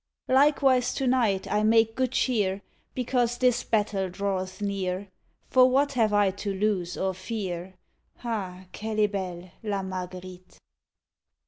[0.33, 2.63] _Likewise to night I make good cheer,
[2.95, 5.09] Because this battle draweth near:
[5.51, 7.75] For what have I to lose or fear?
[8.23, 8.65] _Ah!
[8.71, 10.57] qu'elle est belle La Marguerite.